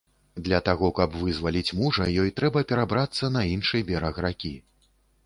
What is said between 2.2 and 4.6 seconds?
ёй трэба перабрацца на іншы бераг ракі.